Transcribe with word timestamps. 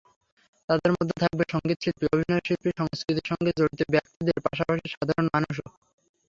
তাদের 0.69 0.91
মধ্যে 0.91 1.15
থাকবে 1.21 1.43
সংগীতশিল্পী, 1.53 2.05
অভিনয়শিল্পী, 2.07 2.69
সংস্কৃতির 2.79 3.29
সঙ্গে 3.31 3.51
জড়িত 3.57 3.81
ব্যক্তিদের 3.93 4.37
পাশাপাশি 4.45 4.87
সাধারণ 4.91 5.25
মানুষও। 5.35 5.67